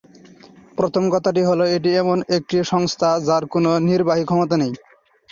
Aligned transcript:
প্রথম 0.77 1.03
কথাটি 1.13 1.41
হলো, 1.43 1.63
এটি 1.75 1.89
এমন 1.95 2.17
একটি 2.37 2.57
সংস্থা, 2.63 3.09
যার 3.27 3.43
কোনো 3.53 3.69
নির্বাহী 3.87 4.23
ক্ষমতা 4.25 4.55
নেই। 4.57 4.73